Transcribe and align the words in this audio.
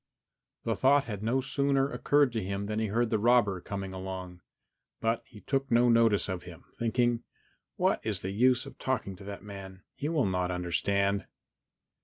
The 0.63 0.75
thought 0.75 1.03
had 1.03 1.21
no 1.21 1.41
sooner 1.41 1.87
occurred 1.91 2.31
to 2.33 2.41
him 2.43 2.65
than 2.65 2.79
he 2.79 2.87
heard 2.87 3.11
the 3.11 3.19
robber 3.19 3.61
come 3.61 3.83
along, 3.83 4.41
but 4.99 5.21
he 5.27 5.41
took 5.41 5.69
no 5.69 5.89
notice 5.89 6.27
of 6.27 6.41
him, 6.41 6.63
thinking, 6.73 7.21
"What 7.75 7.99
is 8.03 8.21
the 8.21 8.31
use 8.31 8.65
of 8.65 8.79
talking 8.79 9.15
to 9.17 9.23
that 9.25 9.43
man? 9.43 9.83
He 9.93 10.09
will 10.09 10.25
not 10.25 10.49
understand." 10.49 11.27